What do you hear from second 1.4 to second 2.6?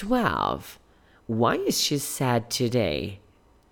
is she sad